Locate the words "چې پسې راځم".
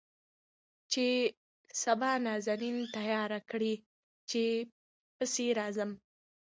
4.29-5.91